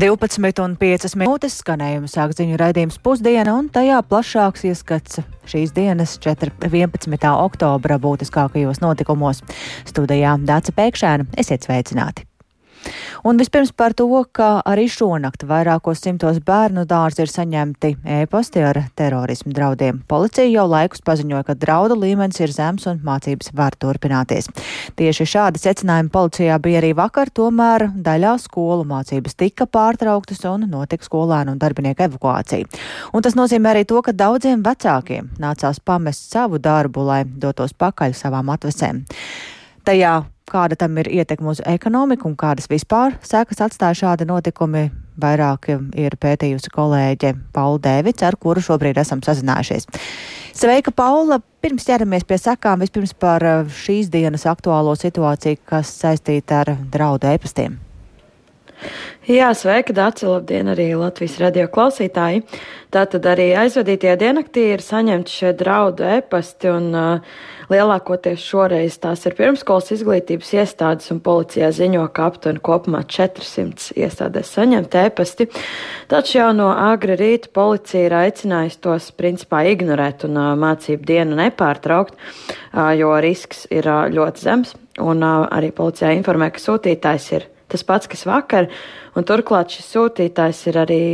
[0.00, 5.20] 12,5 minūtes skanējuma sāk ziņu raidījums pusdiena, un tajā plašāks ieskats
[5.50, 7.28] šīs dienas 4, 11.
[7.34, 9.44] oktobra būtiskākajos notikumos.
[9.92, 12.29] Studijā Dāca Pēkšēna, esiet sveicināti!
[13.24, 17.90] Un vispirms par to, ka arī šonakt vairākos simtos bērnu dārzi ir saņemti
[18.20, 20.00] ēpasti ar terorismu draudiem.
[20.08, 24.48] Policija jau laikus paziņoja, ka draudu līmenis ir zems un mācības var turpināties.
[24.96, 31.04] Tieši šādi secinājumi policijā bija arī vakar, tomēr daļā skolu mācības tika pārtrauktas un notika
[31.06, 32.68] skolēnu un darbinieku evakuācija.
[33.12, 38.16] Un tas nozīmē arī to, ka daudziem vecākiem nācās pamest savu darbu, lai dotos pakaļ
[38.16, 39.04] savām atvesēm.
[39.84, 40.20] Tajā
[40.50, 44.88] kāda tam ir ietekme uz ekonomiku un kādas vispār sekas atstāja šādi notikumi.
[45.20, 45.68] Vairāk
[46.00, 49.88] ir pētījusi kolēģe Paula Dēvids, ar kuru šobrīd esam sazinājušies.
[50.56, 51.40] Sveika, Paula!
[51.60, 57.28] Pirms ķeramies pie sakām, vispirms par eh, šīs dienas aktuālo situāciju, kas saistīta ar draudu
[57.28, 57.76] ēpastiem.
[59.30, 62.40] Jā, sveika, Dārci, labdien arī Latvijas radio klausītāji.
[62.90, 67.36] Tātad arī aizvadītajā diennaktī ir saņemti šie draudu epasti un uh,
[67.70, 74.50] lielākoties šoreiz tās ir pirmskolas izglītības iestādes un policijā ziņo, ka aptuveni kopumā 400 iestādēs
[74.56, 75.46] saņemt epasti.
[76.10, 81.38] Taču jau no agri rīta policija ir aicinājusi tos principā ignorēt un uh, mācību dienu
[81.44, 84.74] nepārtraukt, uh, jo risks ir uh, ļoti zems.
[84.98, 88.68] Un uh, arī policijā informē, ka sūtītājs ir tas pats, kas vakar.
[89.18, 91.04] Un turklāt šis sūtītājs ir arī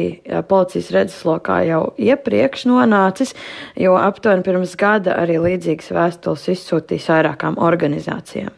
[0.49, 3.33] policijas redzeslokā jau iepriekš nonācis,
[3.81, 8.53] jo aptuveni pirms gada arī līdzīgas vēstules izsūtīs vairākām organizācijām.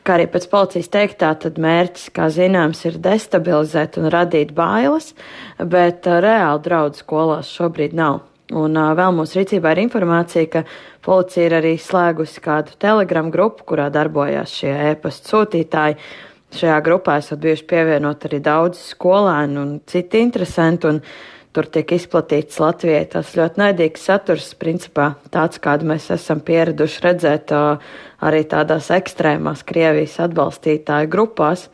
[0.00, 5.12] Kā arī pēc policijas teiktā, tad mērķis, kā zināms, ir destabilizēt un radīt bailes,
[5.60, 8.22] bet reāli draudz skolās šobrīd nav.
[8.50, 10.62] Un vēl mūsu rīcībā ir informācija, ka
[11.06, 15.98] policija ir arī slēgusi kādu telegramu grupu, kurā darbojās šie e-pasta sūtītāji,
[16.50, 20.98] Šajā grupā esat bijuši pievienot arī daudz skolēnu un citi interesanti, un
[21.54, 27.54] tur tiek izplatīts Latvijai tas ļoti naidīgs saturs, principā tāds, kādu mēs esam pieraduši redzēt
[27.54, 31.68] arī tādās ekstrēmās Krievijas atbalstītāju grupās.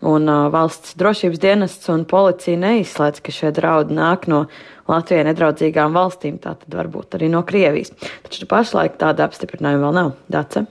[0.00, 4.46] Un uh, valsts drošības dienests un policija neizslēdz, ka šie draudi nāk no
[4.88, 7.92] Latvijai nedraudzīgām valstīm, tātad varbūt arī no Krievijas.
[8.24, 10.14] Taču pašlaik tāda apstiprinājuma vēl nav.
[10.32, 10.64] Dace?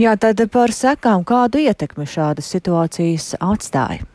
[0.00, 4.06] Jā, tad par sekām kādu ietekmi šādas situācijas atstāja?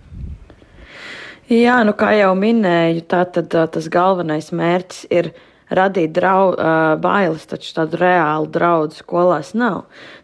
[1.46, 5.30] Jā, nu kā jau minēju, tātad tas galvenais mērķis ir
[5.70, 9.84] radīt drau, uh, bailes, taču tādu reālu draudu skolās nav.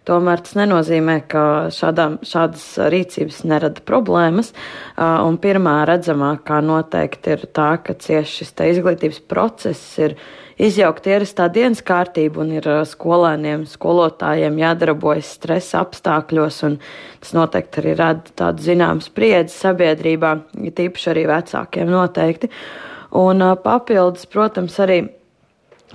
[0.09, 1.43] Tomēr tas nenozīmē, ka
[1.73, 8.55] šādām, šādas rīcības nerada problēmas, uh, un pirmā redzamākā noteikti ir tā, ka cieši šis
[8.71, 10.17] izglītības process ir
[10.61, 16.77] izjaukt ierastā dienas kārtība un ir skolēniem, skolotājiem jādarbojas stresa apstākļos, un
[17.21, 20.35] tas noteikti arī rada tādu zināmu spriedzi sabiedrībā,
[20.65, 22.51] ja tīpaši arī vecākiem noteikti.
[23.21, 25.01] Un papildus, protams, arī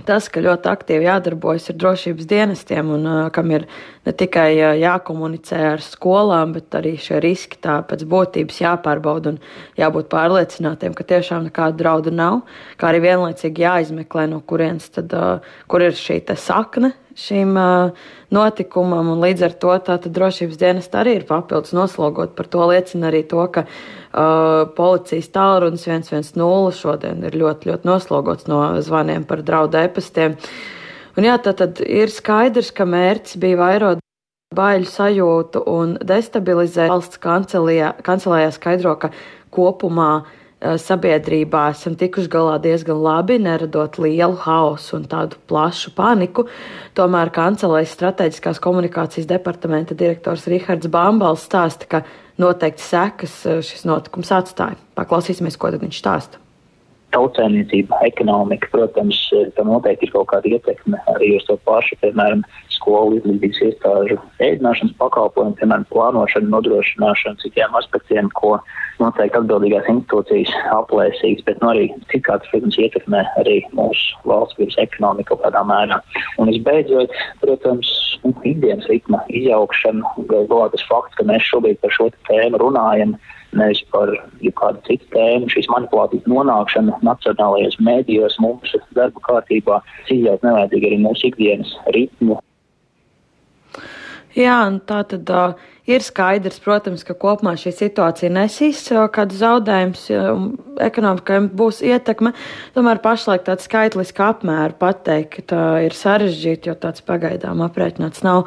[0.04, 3.64] tas, ka ļoti aktīvi jādarbojas ar drošības dienestiem un uh, kam ir
[4.06, 9.40] ne tikai uh, jākomunicē ar skolām, bet arī šie riski tā pēc būtības jāpārbauda un
[9.80, 12.42] jābūt pārliecinātiem, ka tiešām nekāda drauda nav,
[12.76, 19.08] kā arī vienlaicīgi jāizmeklē, no kurienes tad, uh, kur ir šī sakne šīm uh, notikumam,
[19.14, 22.34] un līdz ar to tātad drošības dienesta arī ir papildus noslogot.
[22.36, 28.50] Par to liecina arī to, ka uh, policijas tālrunis 110 šodien ir ļoti, ļoti noslogots
[28.52, 30.36] no zvaniem par draudu epastiem.
[31.16, 34.02] Un jā, tātad ir skaidrs, ka mērķis bija vairot
[34.56, 39.10] baiļu sajūtu un destabilizēt valsts kancelējā, kancelējā skaidro, ka
[39.56, 46.46] kopumā uh, sabiedrībā esam tikuši galā diezgan labi, neradot lielu haosu un tādu plašu paniku.
[46.96, 52.02] Tomēr kancelēs strateģiskās komunikācijas departamenta direktors Rihards Bambals stāsta, ka
[52.40, 54.80] noteikti sekas eh, šis notikums atstāja.
[54.96, 56.45] Paklausīsimies, ko tad viņš stāsta
[57.16, 59.18] tautsēmniecība, ekonomika, protams,
[59.56, 62.44] tam noteikti ir kaut kāda ietekme arī uz to pašu, piemēram,
[62.76, 68.56] skolu izglītības iestāžu ēdināšanas pakalpojumu, piemēram, plānošanu, nodrošināšanu, citiem aspektiem, ko
[69.00, 75.34] noteikti atbildīgās institūcijas aplēsīs, bet nu, arī citādi, protams, ietekmē arī mūsu valsts vīrus ekonomiku
[75.34, 76.00] kaut kādā mērā.
[76.40, 77.12] Un visbeidzot,
[77.42, 77.92] protams,
[78.24, 83.16] nu, ikdienas ritma izjaukšana, galvā tas fakts, ka mēs šobrīd par šo tēmu runājam,
[83.58, 84.12] nevis par
[84.60, 85.50] kādu citu tēmu.
[85.52, 92.40] Šīs manipulācijas nonākšana nacionālajos mēdījos mūsu darba kārtībā izjūt nevajadzīgi arī mūsu ikdienas ritmu.
[94.36, 100.02] Jā, tā tad uh, ir skaidrs, protams, ka kopumā šī situācija nesīs uh, kādu zaudējumus,
[100.12, 100.50] um,
[100.84, 102.34] ekonomikai būs ietekme.
[102.76, 108.44] Tomēr pašlaik tāds skaitliski apmēru pateikt uh, ir sarežģīti, jo tāds pagaidām aprēķināts nav.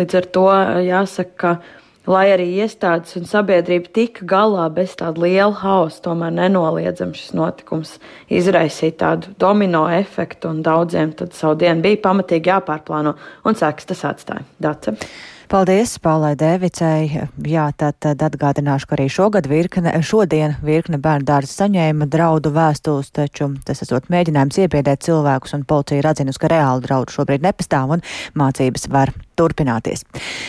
[0.00, 1.54] Līdz ar to uh, jāsaka, ka
[2.08, 7.96] lai arī iestādes un sabiedrība tika galā bez tāda liela hausa, tomēr nenoliedzam šis notikums
[8.32, 14.06] izraisīja tādu domino efektu, un daudziem tad savu dienu bija pamatīgi jāpārplāno, un sēks tas
[14.08, 14.46] atstāja.
[14.62, 14.96] Dace.
[15.48, 17.22] Paldies, Paulai Dēvicei.
[17.48, 23.08] Jā, tad, tad atgādināšu, ka arī šogad virkne, šodien virkne bērnu dārza saņēma draudu vēstules,
[23.16, 27.96] taču tas esot mēģinājums iebiedēt cilvēkus, un policija ir atzinusi, ka reāli draudu šobrīd nepastāv
[27.96, 28.04] un
[28.36, 30.04] mācības var turpināties.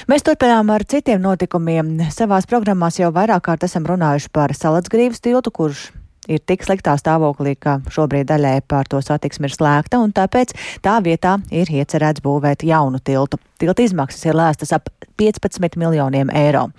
[0.09, 1.95] Mēs turpinām ar citiem notikumiem.
[2.13, 5.89] Savās programmās jau vairāk kārt esam runājuši par Salacgrīvas tiltu, kurš
[6.29, 10.53] ir tik sliktā stāvoklī, ka šobrīd daļai pār to satiksmi ir slēgta, un tāpēc
[10.85, 13.39] tā vietā ir iecerēts būvēt jaunu tiltu.
[13.59, 16.69] Tilta izmaksas ir lēstas ap 15 miljoniem eiro.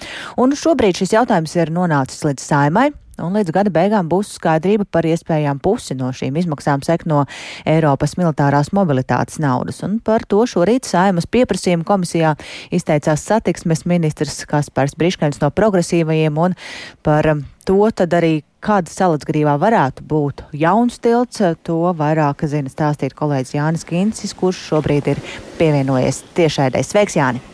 [0.41, 2.91] Un šobrīd šis jautājums ir nonācis līdz saimai
[3.25, 7.25] un līdz gada beigām būs skaidrība par iespējām pusi no šīm izmaksām sekt no
[7.69, 9.83] Eiropas militārās mobilitātes naudas.
[9.87, 12.35] Un par to šorīt saimas pieprasījuma komisijā
[12.75, 16.57] izteicās satiksmes ministrs Kaspars Briškaņs no progresīvajiem un
[17.07, 17.35] par
[17.69, 23.87] to tad arī kāda salacgrīvā varētu būt jauns tilts, to vairāk zina stāstīt kolēģis Jānis
[23.89, 25.23] Kincis, kurš šobrīd ir
[25.61, 26.85] pievienojies tiešraidē.
[26.85, 27.50] Sveiks, Jāni!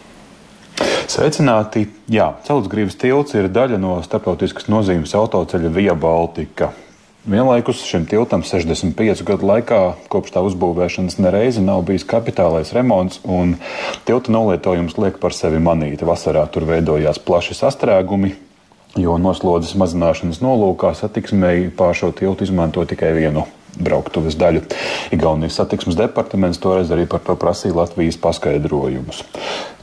[1.07, 1.85] Sveicināti!
[2.11, 6.73] Jā, Celtsgrības tilts ir daļa no starptautiskas nozīmes autoceļa Via Baltica.
[7.31, 9.79] Vienlaikus šim tiltam 65 gadu laikā,
[10.11, 13.55] kopš tā uzbūvēšanas nereizi nav bijis kapitālais remonts, un
[14.07, 16.03] tilta nolietojums liek par sevi manīt.
[16.03, 18.33] Vasarā tur veidojās plaši sastrēgumi,
[18.99, 23.47] jo noslodzes mazināšanas nolūkā satiksmēji pār šo tiltu izmanto tikai vienu
[23.79, 24.65] brauktuves daļu.
[25.15, 29.25] Igaunijas satiksmes departaments toreiz arī par to prasīja Latvijas paskaidrojumus.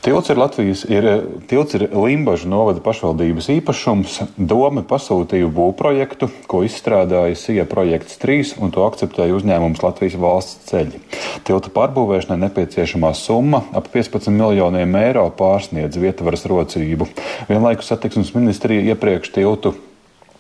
[0.04, 1.06] Tilts ir Latvijas, ir,
[1.48, 4.18] tilts ir Limbažu novada pašvaldības īpašums.
[4.36, 11.00] Doma pasūtīja būvprojektu, ko izstrādāja SIA projekts 3, un to akceptēja uzņēmums Latvijas valsts ceļi.
[11.48, 17.08] Tilta pārbūvēšanai nepieciešamā summa ap 15 miljoniem eiro pārsniedz vietvaras rocību.
[17.48, 19.78] Vienlaikus satiksmes ministrija iepriekš tiltu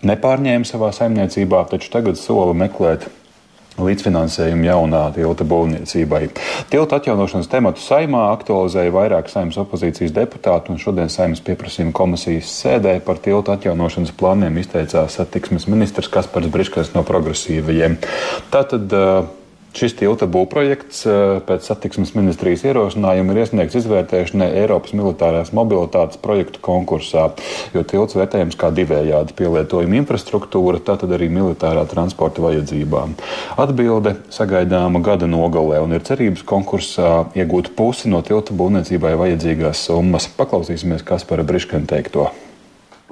[0.03, 3.07] nepārņēma savā saimniecībā, taču tagad sola meklēt
[3.81, 6.21] līdzfinansējumu jaunā tilta būvniecībai.
[6.71, 12.99] Tilta atjaunošanas tematu saimā aktualizēja vairāk saimnes opozīcijas deputātu, un šodien saimnes pieprasījuma komisijas sēdē
[13.05, 17.97] par tilta atjaunošanas plāniem izteicās satiksmes ministrs Kaspars Briškais no progresīvajiem.
[18.53, 19.42] Tātad, uh,
[19.73, 26.61] Šis tilta būvprojekts eh, pēc satiksmes ministrijas ierosinājuma ir iesniegts izvērtēšanai Eiropas militārās mobilitātes projektu
[26.61, 27.31] konkursā,
[27.73, 33.17] jo tilts vērtējams kā divējādi pielietojuma infrastruktūra, tātad arī militārā transporta vajadzībām.
[33.65, 40.29] Atbilde sagaidāma gada nogalē un ir cerības konkursā iegūt pusi no tilta būvniecībai vajadzīgās summas.
[40.37, 42.29] Paklausīsimies, kas par Briškanu teikto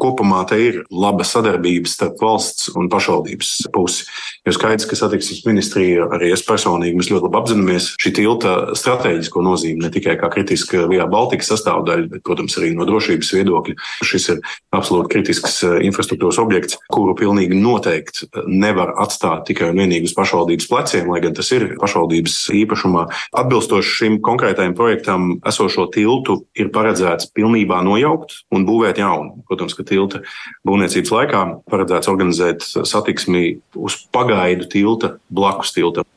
[0.01, 4.07] kopumā te ir laba sadarbība starp valsts un pašvaldības pusi.
[4.47, 9.43] Jo skaidrs, ka satiksmes ministrija, arī es personīgi, mēs ļoti labi apzināmies šī tilta strateģisko
[9.45, 13.77] nozīmi ne tikai kā kritiska Vijā Baltikas sastāvdaļa, bet, protams, arī no drošības viedokļa.
[14.07, 14.41] Šis ir
[14.75, 20.69] absolūti kritisks eh, infrastruktūras objekts, kuru pilnīgi noteikti nevar atstāt tikai un vienīgi uz pašvaldības
[20.71, 23.05] pleciem, lai gan tas ir pašvaldības īpašumā.
[23.43, 29.43] Atbilstoši šim konkrētajam projektam, esošo tiltu ir paredzēts pilnībā nojaukt un būvēt jaunu.
[29.49, 30.23] Protams, ka tilta
[30.67, 36.07] būvniecības laikā paredzēts organizēt satiksmi uz pagaidu tilta blakus tiltam.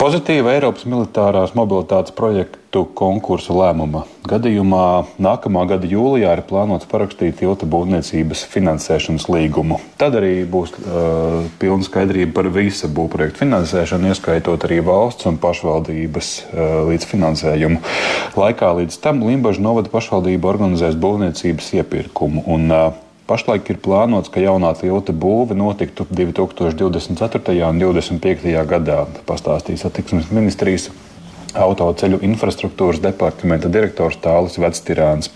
[0.00, 4.84] Pozitīva Eiropas militārās mobilitātes projektu konkursu lēmuma gadījumā
[5.20, 9.76] nākamā gada jūlijā ir plānots parakstīt tilta būvniecības finansēšanas līgumu.
[10.00, 16.32] Tad arī būs uh, pilna skaidrība par visa būvprojektu finansēšanu, ieskaitot arī valsts un pašvaldības
[16.32, 17.84] uh, līdzfinansējumu.
[18.40, 22.46] Laikā līdz tam Limbaģa novada pašvaldība organizēs būvniecības iepirkumu.
[22.48, 27.52] Un, uh, Pašlaik ir plānots, ka jaunā tilta būve notiktu 2024.
[27.62, 28.56] un 2025.
[28.66, 30.88] gadā, pastāstīja satiksmes ministrijas
[31.54, 35.30] autoceļu infrastruktūras departamenta direktors Tālis Vecstirāns.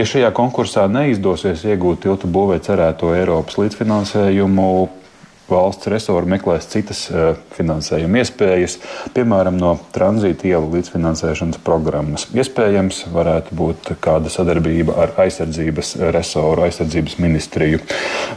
[0.00, 4.70] Ja šajā konkursā neizdosies iegūt tiltu būvē cerēto Eiropas līdzfinansējumu,
[5.48, 8.78] valsts resori meklēs citas uh, finansējuma iespējas,
[9.16, 12.26] piemēram, no tranzīta ielu līdzfinansēšanas programmas.
[12.34, 17.82] Iespējams, varētu būt kāda sadarbība ar aizsardzības resoru, aizsardzības ministriju.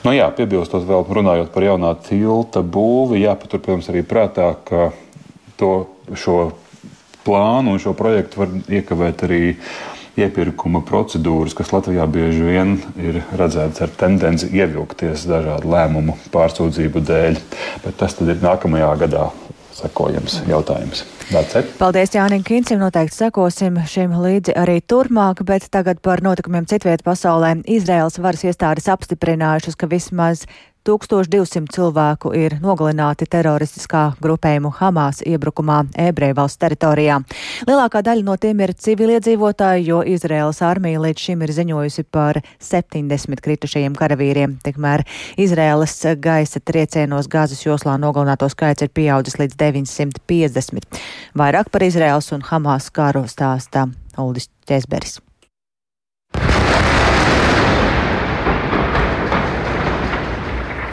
[0.04, 4.90] Nu, jā, piebilstot vēl runājot par jaunā tilta būvi, jāpatur, protams, arī prātā, ka
[5.58, 5.74] to,
[6.16, 6.40] šo
[7.28, 9.42] plānu un šo projektu var iekavēt arī
[10.17, 17.43] iepirkuma procedūras, kas Latvijā bieži vien ir redzētas ar tendenci ievilkties dažādu lēmumu pārsūdzību dēļ.
[17.86, 19.27] Bet tas ir nākamajā gadā
[19.77, 21.03] sekojams jautājums.
[21.77, 27.57] Paldies Jānim Kincim, noteikti sekosim šim līdzi arī turpmāk, bet tagad par notikumiem citviet pasaulē.
[27.67, 30.45] Izraels varas iestādes apstiprinājušas, ka vismaz
[30.88, 37.20] 1200 cilvēku ir nogalināti teroristiskā grupējuma Hamas iebrukumā ebreju valsts teritorijā.
[37.67, 43.44] Lielākā daļa no tiem ir civiliedzīvotāji, jo Izraēlas armija līdz šim ir ziņojusi par 70
[43.44, 44.58] kritušajiem karavīriem.
[44.63, 45.03] Tikmēr
[45.36, 51.03] Izraēlas gaisa triecienos gāzes joslā nogalināto skaits ir pieaudzis līdz 950.
[51.38, 55.20] Vairāk par Izraēlas un Hamas karu stāstā Uldis Česberis.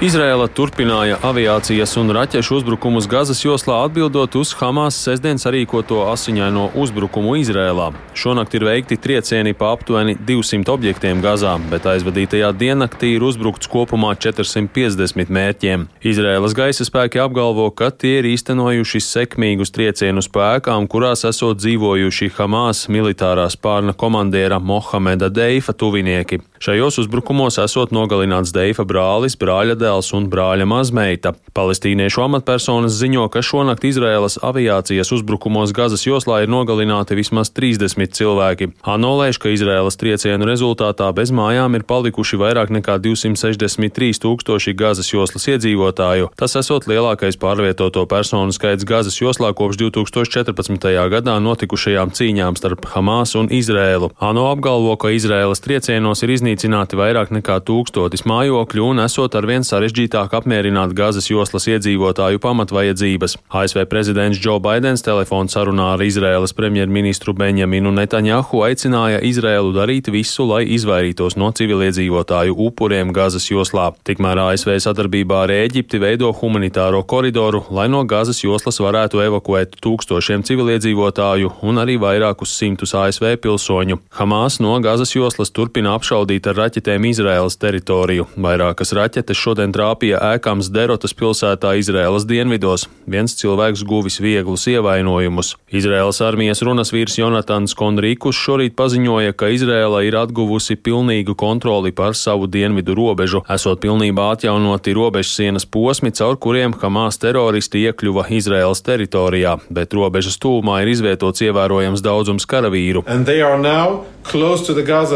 [0.05, 7.39] Izraela turpināja aviācijas un raķešu uzbrukumus Gazas joslā, atbildot uz Hamas sestdien sarīkoto asiņaino uzbrukumu
[7.41, 7.87] Izrēlā.
[8.13, 14.13] Šonakt ir veikti triecieni pa aptuveni 200 objektiem Gazā, bet aizvadītajā diennaktī ir uzbrukts kopumā
[14.21, 15.89] 450 mērķiem.
[16.05, 22.91] Izraēlas gaisa spēki apgalvo, ka tie ir īstenojuši sekmīgus triecienus pēkām, kurās esot dzīvojuši Hamas
[22.93, 26.45] militārā spārna komandiera Mohameda Deifa tuvinieki.
[26.65, 31.35] Šajos uzbrukumos esot nogalināts Deifa brālis, brāļa dēls un brāļa mazmeita.
[31.53, 38.71] Palestīniešu amatpersonas ziņo, ka šonakt Izraēlas aviācijas uzbrukumos Gazas joslā ir nogalināti vismaz 30 cilvēki.
[38.81, 45.13] ANO lēš, ka Izraēlas triecienu rezultātā bez mājām ir palikuši vairāk nekā 263 tūkstoši Gazas
[45.13, 46.33] joslas iedzīvotāju.
[46.33, 50.89] Tas esot lielākais pārvietoto personu skaits Gazas joslā kopš 2014.
[51.13, 54.15] gadā notikušajām cīņām starp Hamas un Izrēlu.
[54.17, 60.33] ANO apgalvo, ka Izraēlas triecienos ir iznīcināti vairāk nekā tūkstotis mājokļu un esot arvien sarežģītāk
[60.39, 63.37] apmierināt Gazas joslas iedzīvotāju pamatvajadzības.
[63.51, 70.47] ASV prezidents Džo Baidens telefonu sarunā ar Izraēlas premjerministru Benjaminu Netanjahu aicināja Izraēlu darīt visu,
[70.47, 73.91] lai izvairītos no civiliedzīvotāju upuriem Gazas joslā.
[74.07, 80.47] Tikmēr ASV sadarbībā ar Ēģipti veido humanitāro koridoru, lai no Gazas joslas varētu evakuēt tūkstošiem
[80.47, 84.01] civiliedzīvotāju un arī vairākus simtus ASV pilsoņu.
[84.21, 88.27] Hamas no Gazas joslas turpina apšaudīt ar raķetēm Izraēlas teritoriju.
[88.35, 92.89] Vairākas raķetes šodien trāpīja ēkām Zderotas pilsētā Izraēlas dienvidos.
[93.07, 95.55] Viens cilvēks guvis vieglus ievainojumus.
[95.71, 102.19] Izraēlas armijas runas vīrs Jonatans Konrīkus šorīt paziņoja, ka Izraēla ir atguvusi pilnīgu kontroli pār
[102.19, 109.59] savu dienvidu robežu, esot pilnībā atjaunoti robežsienas posmi, caur kuriem Hamas teroristi iekļuva Izraēlas teritorijā,
[109.71, 113.05] bet robežas tūmā ir izvietots ievērojams daudzums karavīru.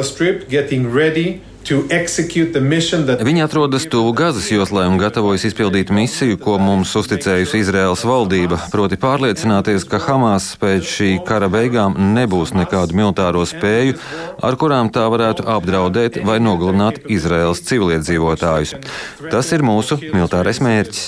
[0.08, 1.40] Strip, getting ready
[3.28, 8.96] Viņi atrodas tuvu Gazas joslai un gatavojas izpildīt misiju, ko mums uzticējusi Izraels valdība, proti
[9.00, 13.98] pārliecināties, ka Hamas pēc šī kara beigām nebūs nekādu militāro spēju,
[14.40, 18.75] ar kurām tā varētu apdraudēt vai nogalināt Izraels civiliedzīvotājus.
[19.28, 21.02] Tas ir mūsu militārais mērķis.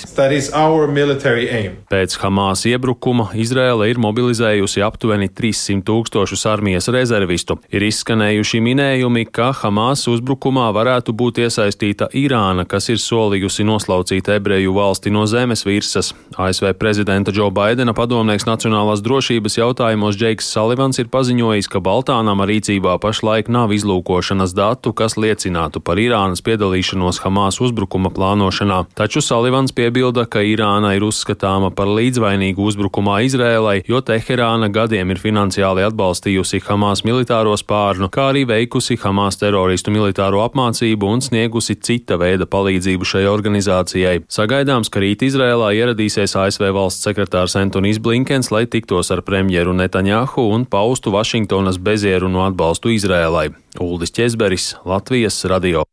[1.91, 7.57] Pēc Hamas iebrukuma Izraela ir mobilizējusi aptuveni 300 tūkstošus armijas rezervistu.
[7.73, 14.29] Ir izskanējuši minējumi, ka Hamas uzbrukuma uzbrukumā varētu būt iesaistīta Irāna, kas ir solījusi noslaucīt
[14.29, 16.13] ebreju valsti no zemes virsmas.
[16.37, 22.99] ASV prezidenta Džo Baidena padomnieks nacionālās drošības jautājumos Džeiks Salivans ir paziņojis, ka Baltānam rīcībā
[22.99, 28.87] pašlaik nav izlūkošanas datu, kas liecinātu par Irānas piedalīšanos Hamas uzbrukuma plānošanā.
[28.99, 35.23] Taču Salivans piebilda, ka Irāna ir uzskatāma par līdzvainīgu uzbrukumā Izrēlai, jo Teherāna gadiem ir
[35.23, 41.77] finansiāli atbalstījusi Hamas militāro spārnu, kā arī veikusi Hamas teroristu militāro militāro apmācību un sniegusi
[41.77, 44.25] cita veida palīdzību šai organizācijai.
[44.29, 50.51] Sagaidāms, ka rīt Izrēlā ieradīsies ASV valsts sekretārs Antonijs Blinkens, lai tiktos ar premjeru Netanjahu
[50.55, 53.51] un paustu Vašingtonas bezierunu atbalstu Izrēlai.
[53.81, 55.85] Uldis Česberis, Latvijas radio.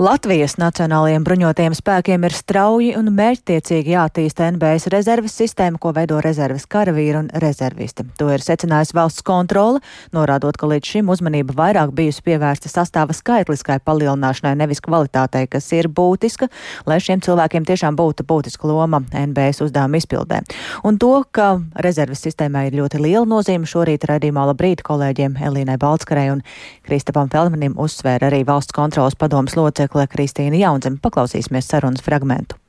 [0.00, 6.64] Latvijas Nacionālajiem bruņotajiem spēkiem ir strauji un mērķtiecīgi jātīsta NBS rezerves sistēma, ko veido rezerves
[6.64, 8.06] karavīri un rezervisti.
[8.16, 9.82] To ir secinājusi valsts kontrole,
[10.16, 15.90] norādot, ka līdz šim uzmanība vairāk bijusi pievērsta sastāva skaitliskai palielināšanai, nevis kvalitātei, kas ir
[15.92, 16.48] būtiska,
[16.88, 20.40] lai šiem cilvēkiem tiešām būtu būtiska loma NBS uzdevuma izpildē.
[20.88, 26.30] Un to, ka rezerves sistēmai ir ļoti liela nozīme, šorīt raidījumā labrīt kolēģiem Elīnai Baltskarei
[26.32, 26.42] un
[26.88, 31.00] Kristapam Feldmanim uzsvēra arī valsts kontrolas padomas locekli locekle Kristīna Jaunzeme.
[31.02, 32.61] Paklausīsimies sarunas fragmentu.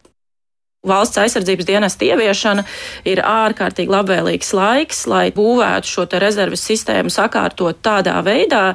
[0.83, 2.65] Valsts aizsardzības dienesta ieviešana
[3.07, 8.73] ir ārkārtīgi labvēlīgs laiks, lai būvētu šo rezerves sistēmu sakārtot tādā veidā,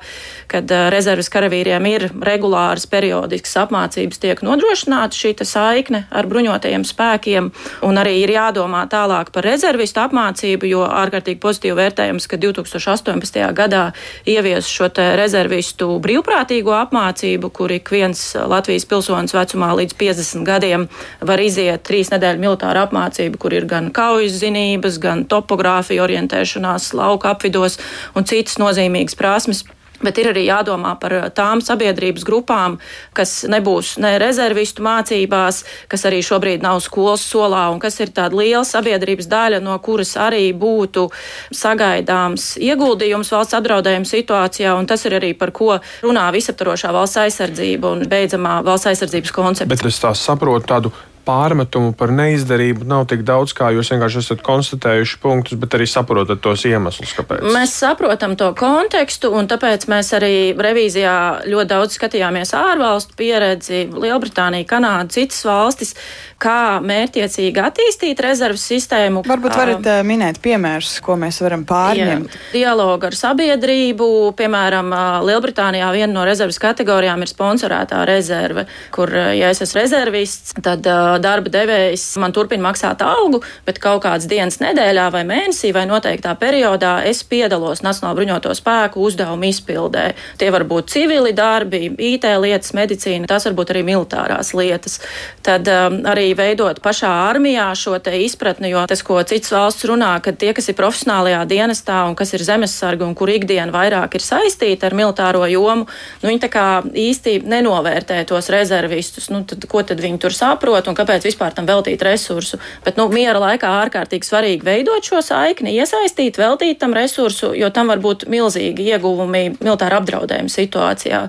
[0.48, 7.50] kad eh, rezerves karavīriem ir regulāras periodiskas apmācības, tiek nodrošināta šī saikne ar bruņotajiem spēkiem,
[7.84, 13.52] un arī ir jādomā tālāk par rezervistu apmācību, jo ārkārtīgi pozitīvi vērtējams, ka 2018.
[13.60, 13.82] gadā
[14.24, 20.88] ievies šo rezervistu brīvprātīgo apmācību, kur ik viens Latvijas pilsonis vecumā līdz 50 gadiem
[21.20, 27.35] var iziet trīs nedēļu militāra apmācība, kur ir gan kaujas zinības, gan topogrāfija, orientēšanās lauka
[27.35, 27.81] apvidos
[28.14, 29.64] un citas nozīmīgas prasmes
[29.99, 32.76] Bet ir arī jādomā par eh, tām sabiedrības grupām,
[33.19, 38.38] kas nebūs ne rezervistu mācībās, kas arī šobrīd nav skolas solā, un kas ir tāda
[38.38, 41.09] liela sabiedrības daļa, no kuras arī būtu
[41.50, 44.76] sagaidāms ieguldījums valsts apdraudējuma situācijā.
[44.88, 45.75] Tas ir arī par ko
[46.07, 49.75] runā visaptvarošā valsts aizsardzība un beidzamā valsts aizsardzības koncepcija.
[49.75, 50.95] Bet es tā saprotu tādu
[51.28, 56.40] pārmetumu par neizdarību nav tik daudz, kā jūs vienkārši esat konstatējuši punktus, bet arī saprotat
[56.44, 57.44] tos iemeslus, kāpēc.
[57.54, 61.16] Mēs saprotam to kontekstu, un tāpēc mēs arī revīzijā
[61.49, 65.94] ļoti daudz skatījāmies ārvalstu pieredzi, Lielbritānija, Kanāda, citas valstis,
[66.38, 69.25] kā mērķiecīgi attīstīt rezerves sistēmu.
[69.26, 72.30] Varbūt varat uh, minēt piemērus, ko mēs varam pārņemt.
[72.30, 74.08] Jā, dialogu ar sabiedrību,
[74.38, 74.94] piemēram,
[75.26, 81.17] Lielbritānijā viena no rezerves kategorijām ir sponsorētā rezerve, kur, ja es esmu rezervists, tad uh,
[81.22, 86.34] darba devējs man turpina maksāt algu, bet kaut kādas dienas nedēļā vai mēnesī vai noteiktā
[86.38, 90.12] periodā es piedalos Nacionālo bruņoto spēku uzdevumu izpildē.
[90.40, 94.98] Tie var būt civili darbi, IT lietas, medicīna, tas var būt arī militārās lietas.
[95.46, 100.32] Tad um, arī veidot pašā armijā šo izpratni, jo tas, ko citas valsts runā, ka
[100.32, 104.88] tie, kas ir profesionālajā dienestā un kas ir zemesargi un kur ikdiena vairāk ir saistīta
[104.88, 105.87] ar militāro jomu,
[106.22, 109.30] nu, viņi tā kā īsti nenovērtē tos rezervistus.
[109.32, 111.07] Nu, tad, ko tad viņi tur saprot un kāpēc?
[111.08, 112.60] Kāpēc vispār tam veltīt resursu.
[112.84, 117.88] Bet nu, miera laikā ārkārtīgi svarīgi veidot šo saikni, iesaistīt, veltīt tam resursu, jo tam
[117.92, 121.22] var būt milzīgi ieguvumi militāra apdraudējuma situācijā.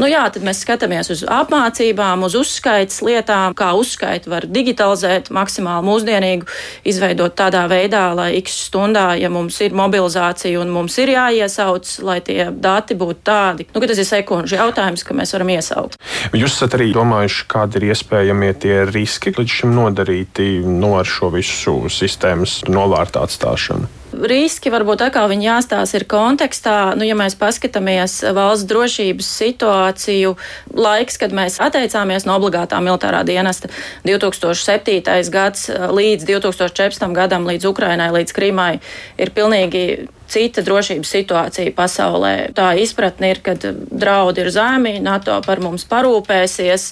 [0.00, 5.86] Nu, jā, tad mēs skatāmies uz apmācībām, uz uzskaitas lietām, kā uzskaitu var digitalizēt maksimāli
[5.86, 6.48] mūsdienīgu,
[6.88, 12.18] izveidot tādā veidā, lai x stundā, ja mums ir mobilizācija un mums ir jāiesauc, lai
[12.24, 16.00] tie dati būtu tādi, nu, ka tas ir sekundžu jautājums, ka mēs varam iesaukt.
[16.36, 21.06] Jūs esat arī domājuši, kādi ir iespējamie tie riski, riski līdz šim nodarīti no ar
[21.06, 23.88] šo visu sistēmas novārtā atstāšanu?
[24.16, 26.94] riski varbūt atkal viņi jāstāsta ir kontekstā.
[26.96, 30.30] Nu, ja mēs paskatāmies valsts drošības situāciju,
[30.72, 33.68] laiks, kad mēs atteicāmies no obligātā militārā dienesta
[34.06, 35.30] 2007.
[35.34, 37.12] gads līdz 2014.
[37.12, 38.78] gadam, līdz Ukrainai, līdz Krimai,
[39.20, 39.84] ir pilnīgi
[40.30, 42.34] cita drošības situācija pasaulē.
[42.56, 46.86] Tā izpratne ir, ka draudi ir zemi, NATO par mums parūpēsies,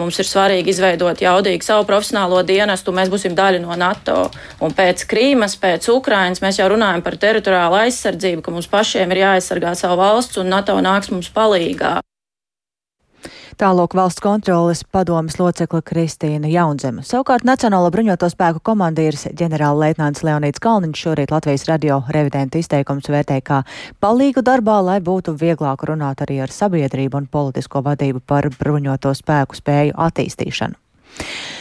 [0.00, 4.28] mums ir svarīgi izveidot jaudīgu savu profesionālo dienestu, mēs būsim daļa no NATO.
[4.64, 9.24] Un pēc Krīmas, pēc Ukrainas mēs jau runājam par teritoriālu aizsardzību, ka mums pašiem ir
[9.24, 12.00] jāaizsargā savu valsts un NATO nāks mums palīgā.
[13.60, 17.02] Tālāk valsts kontroles padomas locekla Kristīna Jaunzema.
[17.04, 23.62] Savukārt Nacionālo bruņoto spēku komandieris ģenerālleitnants Leonīts Kalniņš šorīt Latvijas radio revidentu izteikums vērtēja kā
[24.00, 29.60] palīgu darbā, lai būtu vieglāk runāt arī ar sabiedrību un politisko vadību par bruņoto spēku
[29.60, 30.80] spēju attīstīšanu.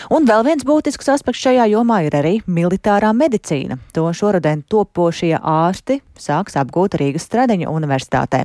[0.09, 3.77] Un vēl viens būtisks aspekts šajā jomā ir arī militārā medicīna.
[3.93, 8.43] To šoruden topošie ārsti sāks apgūt Rīgas Stradiņa universitātē.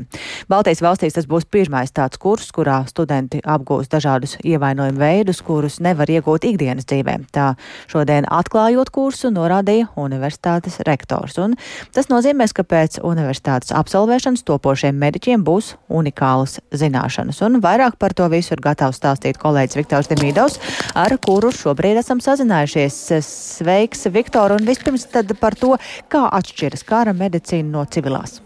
[0.50, 6.10] Baltijas valstīs tas būs pirmais tāds kurs, kurā studenti apgūs dažādus ievainojumu veidus, kurus nevar
[6.10, 7.16] iegūt ikdienas dzīvē.
[7.34, 7.54] Tā
[7.90, 11.38] šodien atklājot kursu norādīja universitātes rektors.
[11.42, 11.56] Un
[11.96, 17.40] tas nozīmēs, ka pēc universitātes absolvēšanas topošiem mediķiem būs unikālas zināšanas.
[17.46, 20.60] Un vairāk par to visu ir gatavs stāstīt kolēģis Viktors Demīdovs,
[20.94, 23.00] ar kuru šobrīd esam sazinājušies.
[23.26, 25.74] Sveiks, Viktor, un vispirms tad par to,
[26.12, 28.43] kā atšķiras kara medicīna no civilās.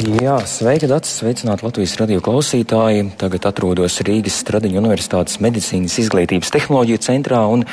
[0.00, 1.10] Jā, sveiki, Dārts!
[1.18, 3.02] Sveicināti Latvijas radio klausītāji!
[3.20, 7.66] Tagad atrodos Rīgas Stradiņu Universitātes medicīnas izglītības tehnoloģiju centrā, un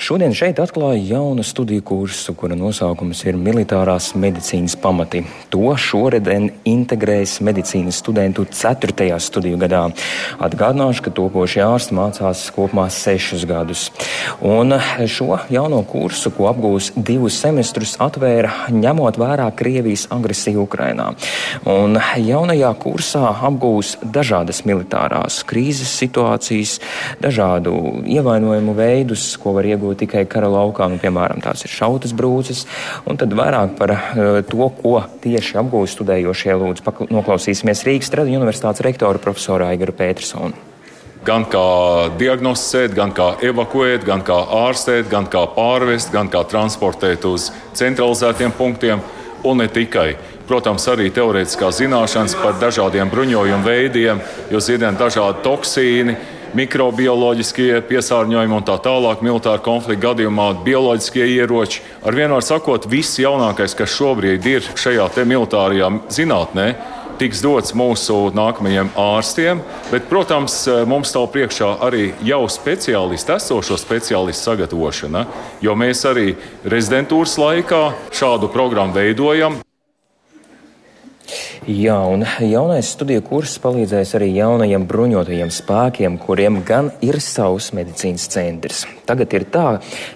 [0.00, 5.26] šodien šeit atklāju jaunu studiju kursu, kura nosaukums ir Militārās medicīnas pamati.
[5.52, 9.10] To šoreden integrēs medicīnas studentu 4.
[9.20, 9.82] studiju gadā.
[10.40, 13.90] Atgādināšu, ka topošie ārsti mācās kopumā sešus gadus.
[14.40, 21.12] Un šo jauno kursu, ko apgūs divus semestrus, atvēra ņemot vērā Krievijas agresiju Ukrainā.
[21.70, 26.76] Un jaunajā kursā apgūs dažādas militārās krīzes situācijas,
[27.22, 32.64] dažādu ievainojumu veidus, ko var iegūt tikai kara laukā, nu, piemēram, tās ir šautas brūces,
[33.08, 37.08] un tad vairāk par uh, to, ko tieši apgūst studējošie lūdzu.
[37.14, 40.72] Noklausīsimies Rīgas Tradiņu universitātes rektora profesora Aigaru Petersonu
[41.24, 47.24] gan kā diagnosticēt, gan kā evakuēt, gan kā ārstēt, gan kā pārvest, gan kā transportēt
[47.28, 49.04] uz centralizētiem punktiem.
[49.44, 50.14] Un ne tikai.
[50.44, 54.18] Protams, arī teorētiskās zināšanas par dažādiem bruņojumu veidiem,
[54.52, 56.16] jo zinām dažādi toksīni,
[56.54, 61.82] mikrobioloģiskie piesārņojumi un tā tālāk, militāra konflikta gadījumā bioloģiskie ieroči.
[62.04, 66.68] Ar vienu var sakot, viss jaunākais, kas šobrīd ir šajā militārajā zinātnē,
[67.18, 69.60] tiks dots mūsu nākamajiem ārstiem.
[69.90, 75.26] Bet, protams, mums stāv priekšā arī jau speciālistu, esošo speciālistu sagatavošana,
[75.64, 76.34] jo mēs arī
[76.68, 79.62] rezidentūras laikā šādu programmu veidojam.
[81.64, 88.26] Jā, un jaunais studiju kurs palīdzēs arī jaunajiem bruņotajiem spēkiem, kuriem gan ir savs medicīnas
[88.28, 88.82] centrs.
[89.08, 89.64] Tagad ir tā,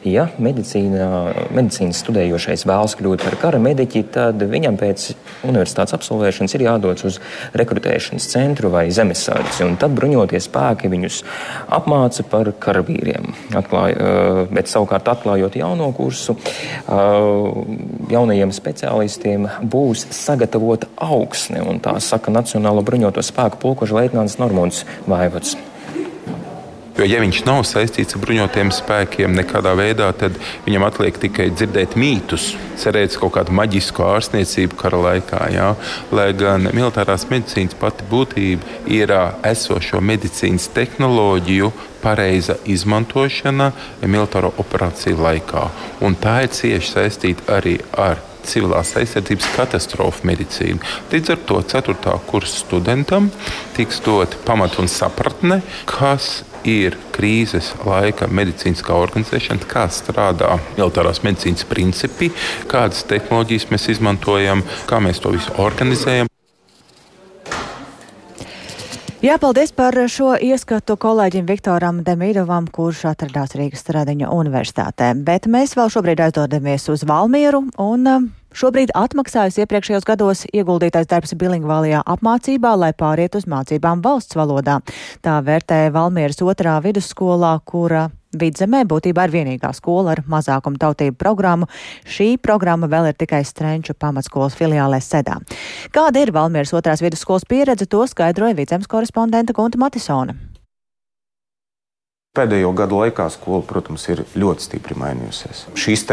[0.05, 5.07] ja medicīnas studējošais vēlas kļūt par kara mediķi, tad viņam pēc
[5.49, 7.19] universitātes absolvēšanas ir jādodas uz
[7.57, 11.23] rekrutēšanas centru vai zemesardzi, un tad bruņotie spēki viņus
[11.79, 13.33] apmāca par karavīriem.
[13.57, 16.93] Atklāj, eh, bet savukārt atklājot jauno kursu, eh,
[18.13, 25.57] jaunajiem speciālistiem būs sagatavota augsne, un tā saka Nacionālo bruņoto spēku pulkoža leitnants Normons Vaivots.
[26.99, 31.95] Jo, ja viņš nav saistīts ar bruņotiem spēkiem nekādā veidā, tad viņam atliek tikai dzirdēt
[31.95, 32.49] mītus,
[32.83, 35.45] cerēt kaut kādu maģisku ārstniecību kara laikā.
[35.55, 35.69] Jā.
[36.11, 39.15] Lai gan militārās medicīnas pati būtība ir
[39.47, 41.71] esošo medicīnas tehnoloģiju
[42.03, 43.71] pareiza izmantošana
[44.03, 45.69] militāro operāciju laikā.
[46.03, 48.19] Un tā ir cieši saistīta arī ar
[48.49, 50.81] civilās aizsardzības katastrofu medicīnu.
[51.13, 52.15] Līdz ar to 4.
[52.29, 53.31] kursa studentam
[53.77, 61.67] tiks dot pamat un sapratne, kas ir krīzes laika medicīniskā organizēšana, kā strādā militārās medicīnas
[61.69, 62.33] principi,
[62.71, 66.29] kādas tehnoloģijas mēs izmantojam, kā mēs to visu organizējam.
[69.19, 75.11] Jā, paldies par šo ieskatu kolēģim Viktoram Demīdovam, kurš atradās Rīgas Stradiņa universitātē.
[75.27, 78.07] Bet mēs vēl šobrīd aizdodamies uz Valmieru un
[78.57, 84.79] Šobrīd atmaksājas iepriekšējos gados ieguldītais darbs bilingvālijā apmācībā, lai pāriet uz mācībām valsts valodā.
[85.21, 88.09] Tā vērtē Valmieras otrā vidusskolā, kura
[88.39, 91.69] Vidzemē būtībā ir vienīgā skola ar mazākumu tautību programmu.
[92.05, 95.39] Šī programma vēl ir tikai Strenču pamatskolas filiālē Sedā.
[95.95, 100.37] Kāda ir Valmieras otrās vidusskolas pieredze, to skaidroja Vidzemes korespondente Gunta Matisona.
[102.37, 105.65] Pēdējo gadu laikā skola, protams, ir ļoti stipri mainījusies.
[105.79, 106.05] Šīs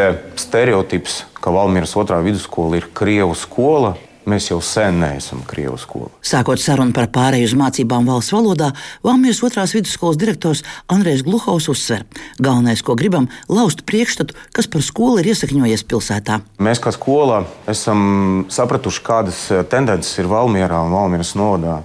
[0.41, 6.07] stereotips, ka Valmīras otrā vidusskola ir Krievu skola, Mēs jau sen neesam Krievijas skola.
[6.25, 8.71] Sākot sarunu par pārēju uz mācībām valsts valodā,
[9.05, 12.07] Valmīras otrās vidusskolas direktors Andrēs Gluhaus uzsver,
[12.41, 16.39] galvenais, ko gribam, laust priekšstatu, kas par skolu ir iesakņojies pilsētā.
[16.57, 21.83] Mēs kā skola esam sapratuši, kādas tendences ir Valmierā un Valmīras nodā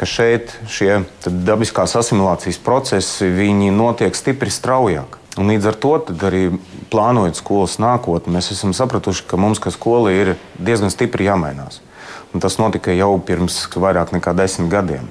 [0.00, 3.28] ka šeit šie dabiskās asimilācijas procesi
[3.76, 5.18] notiek stipri straujāk.
[5.36, 5.92] Un līdz ar to
[6.26, 6.46] arī
[6.90, 11.82] plānojot skolas nākotni, mēs esam sapratuši, ka mums, kā skola, ir diezgan stipri jāmainās.
[12.32, 15.04] Un tas notika jau pirms vairāk nekā desmit gadiem.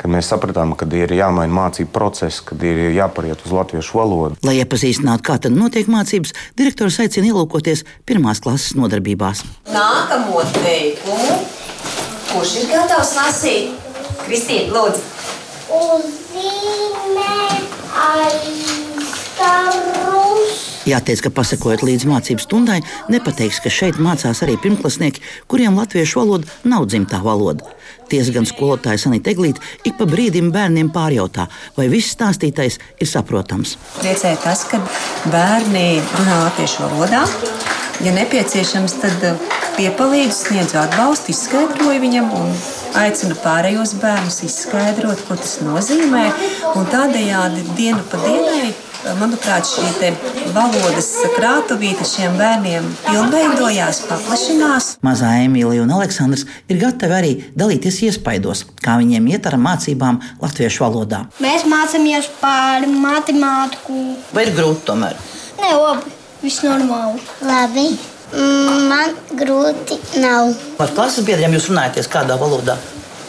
[0.00, 4.40] Kad mēs sapratām, ka ir jāmaina mācību process, kad ir jāpariet uz latviešu valodu.
[4.46, 9.44] Lai iepazīstinātu, kā tad notiek mācības, direktors aicina ielūkoties pirmās klases nodarbībās.
[9.70, 11.38] Nākamo teikumu,
[12.32, 13.81] kurš ir gatavs lasīt?
[14.24, 15.00] Kristīna, lūdzu.
[15.72, 17.34] Uzzīmē
[18.08, 19.12] aizstarus.
[20.82, 22.80] Jāteic, ka pasakojot līdz mācību stundai,
[23.12, 27.62] nepateiks, ka šeit mācās arī pirmklasnieki, kuriem latviešu valoda nav dzimtā valoda.
[28.10, 31.46] Tiesa gan skolotāja Sanita Eglīte ik pa brīdim bērniem pārjautā,
[31.78, 33.76] vai viss stāstītais ir saprotams.
[34.00, 34.82] Priecē tas, ka
[35.30, 37.22] bērni runā latviešu valodā.
[38.02, 39.22] Ja nepieciešams, tad
[39.76, 42.54] piepalīdzu, sniedzu atbalstu, izskaidroju viņam un
[43.02, 46.28] aicinu pārējos bērnus izskaidrot, ko tas nozīmē.
[46.92, 48.72] Tādējādi dienu pa dienai
[49.18, 50.12] manuprāt, šī
[50.54, 54.90] valodas krātuvīte šiem bērniem pilnveidojās, paplašinās.
[55.04, 60.86] Mazā Emīlija un Aleksandrs ir gatavi arī dalīties iespaidos, kā viņiem iet ar mācībām latviešu
[60.86, 61.24] valodā.
[61.42, 64.00] Mēs mācāmies par matemātiku.
[64.36, 65.18] Vai ir grūti tomēr?
[65.58, 67.22] Nē, labi, viss normāli.
[67.46, 67.90] Labi.
[68.32, 70.54] Man grūti nav.
[70.80, 72.78] Ar klases biedriem jūs runājaties kādā valodā?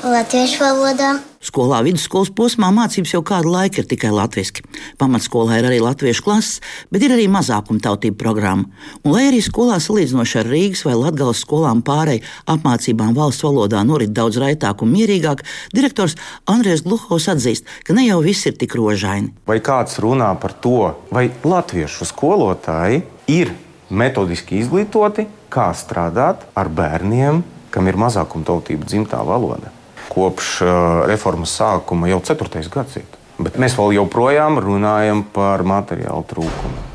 [0.04, 1.13] Latviešu valodā.
[1.44, 4.66] Skolā vidusskolas posmā mācības jau kādu laiku ir tikai latviešu.
[5.00, 6.60] Pamatskolā ir arī latviešu klases,
[6.92, 8.68] bet ir arī mazākuma tautību programma.
[9.04, 12.20] Un, lai arī skolā salīdzinoši ar Rīgas vai Latvijas skolām pārēj
[12.52, 15.44] apmācībām valsts valodā norit daudz raitāk un mierīgāk,
[15.76, 16.16] direktors
[16.52, 19.34] Andrēs Gluhovs atzīst, ka ne jau viss ir tik rožaini.
[19.48, 23.56] Vai kāds runā par to, vai latviešu skolotāji ir
[23.94, 29.72] metodiski izglītoti, kā strādāt ar bērniem, kam ir mazākumtautība dzimtā valoda.
[30.14, 30.72] Kopš uh,
[31.10, 32.64] reformas sākuma jau 4.
[32.74, 33.22] gadsimta.
[33.42, 36.90] Bet mēs vēl joprojām runājam par materiālu trūkumu.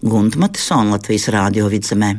[0.00, 2.14] Gunta Matisona Latvijas Rādio vidzemē.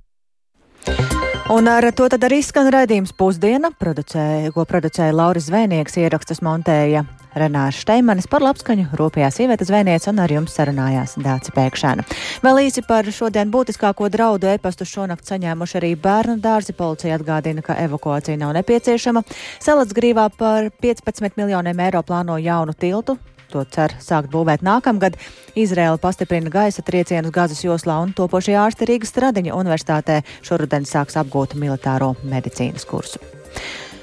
[1.51, 7.05] Un ar to tad arī skan raidījums pusdiena, producē, ko producēja Lauris Zvēnieks, ierakstus montēja
[7.31, 12.03] Renāša Šteimanis par labskaņu, rūpējā sieviete zvejniece un ar jums sarunājās Dāci Pēkšēna.
[12.43, 16.75] Vēl īsi par šodien būtiskāko draudu e-pastu šonakt saņēmuši arī bērnu dārzi.
[16.75, 19.23] Policija atgādina, ka evakuācija nav nepieciešama.
[19.63, 23.15] Salacgrīvā par 15 miljoniem eiro plāno jaunu tiltu.
[23.51, 25.15] To cer sākt būvēt nākamgad.
[25.59, 31.55] Izraela pastiprina gaisa triecienus Gazas joslā un topošie ārsti Rīgas Stradiņa universitātē šoruden sāks apgūt
[31.59, 33.23] militāro medicīnas kursu.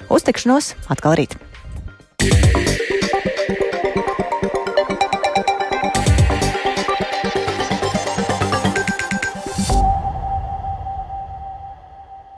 [0.09, 1.37] Uz tikšanos atkal rīt!